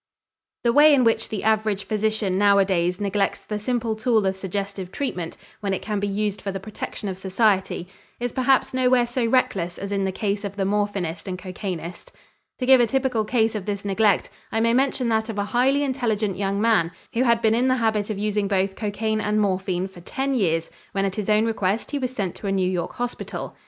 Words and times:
The 0.63 0.73
way 0.73 0.95
in 0.95 1.03
which 1.03 1.29
the 1.29 1.43
average 1.43 1.83
physician 1.83 2.35
nowadays 2.39 2.99
neglects 2.99 3.45
the 3.45 3.59
simple 3.59 3.95
tool 3.95 4.25
of 4.25 4.35
suggestive 4.35 4.91
treatment, 4.91 5.37
when 5.59 5.75
it 5.75 5.83
can 5.83 5.99
be 5.99 6.07
used 6.07 6.41
for 6.41 6.51
the 6.51 6.59
protection 6.59 7.07
of 7.07 7.19
society, 7.19 7.87
is 8.19 8.31
perhaps 8.31 8.73
nowhere 8.73 9.05
so 9.05 9.23
reckless 9.27 9.77
as 9.77 9.91
in 9.91 10.03
the 10.03 10.11
case 10.11 10.43
of 10.43 10.55
the 10.55 10.63
morphinist 10.65 11.27
and 11.27 11.37
cocainist. 11.37 12.11
To 12.57 12.65
give 12.65 12.81
a 12.81 12.87
typical 12.87 13.23
case 13.23 13.53
of 13.53 13.67
this 13.67 13.85
neglect 13.85 14.31
I 14.51 14.59
may 14.59 14.73
mention 14.73 15.07
that 15.09 15.29
of 15.29 15.37
a 15.37 15.43
highly 15.43 15.83
intelligent 15.83 16.35
young 16.35 16.59
man 16.59 16.89
who 17.13 17.21
had 17.21 17.39
been 17.39 17.53
in 17.53 17.67
the 17.67 17.77
habit 17.77 18.09
of 18.09 18.17
using 18.17 18.47
both 18.47 18.75
cocaine 18.75 19.21
and 19.21 19.39
morphine 19.39 19.87
for 19.87 20.01
ten 20.01 20.33
years 20.33 20.71
when 20.93 21.05
at 21.05 21.13
his 21.13 21.29
own 21.29 21.45
request 21.45 21.91
he 21.91 21.99
was 21.99 22.09
sent 22.09 22.33
to 22.37 22.47
a 22.47 22.51
New 22.51 22.67
York 22.67 22.93
hospital. 22.93 23.55